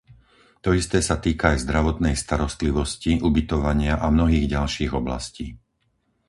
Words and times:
To 0.65 0.69
isté 0.81 0.97
sa 1.09 1.13
týka 1.25 1.45
aj 1.53 1.61
zdravotnej 1.65 2.15
starostlivosti, 2.23 3.11
ubytovania 3.29 3.93
a 4.01 4.07
mnohých 4.15 4.45
ďalších 4.55 4.91
oblastí. 5.01 5.47